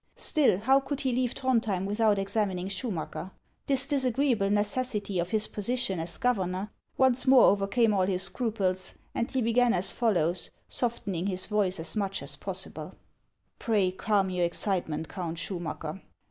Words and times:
Still, 0.15 0.57
how 0.57 0.79
could 0.79 1.01
he 1.01 1.11
leave 1.11 1.35
Throndhjem 1.35 1.85
without 1.85 2.17
examining 2.17 2.67
Schumacker? 2.69 3.29
This 3.67 3.85
disagreeable 3.85 4.49
necessity 4.49 5.19
of 5.19 5.29
his 5.29 5.45
position 5.47 5.99
as 5.99 6.17
governor 6.17 6.71
once 6.97 7.27
more 7.27 7.43
overcame 7.43 7.93
all 7.93 8.07
his 8.07 8.23
scruples, 8.23 8.95
and 9.13 9.29
he 9.29 9.43
began 9.43 9.75
as 9.75 9.91
follows, 9.91 10.49
softening 10.67 11.27
his 11.27 11.45
voice 11.45 11.79
as 11.79 11.95
much 11.95 12.23
as 12.23 12.35
possible:" 12.35 12.95
Pray, 13.59 13.91
calm 13.91 14.31
your 14.31 14.43
excitement, 14.45 15.07
Count 15.07 15.37
Schumacker." 15.37 16.01